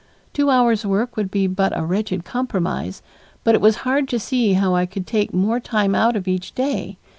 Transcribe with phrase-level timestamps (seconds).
[0.33, 3.03] Two hours' work would be but a wretched compromise,
[3.43, 6.55] but it was hard to see how I could take more time out of each
[6.55, 6.97] day.